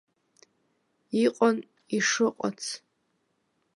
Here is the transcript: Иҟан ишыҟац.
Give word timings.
Иҟан 1.23 1.57
ишыҟац. 1.97 2.61